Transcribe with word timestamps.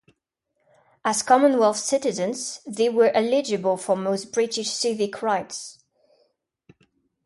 As 1.05 1.21
Commonwealth 1.21 1.77
citizens, 1.77 2.61
they 2.65 2.89
were 2.89 3.11
eligible 3.15 3.77
for 3.77 3.95
most 3.95 4.31
British 4.33 4.71
civic 4.71 5.21
rights. 5.21 5.77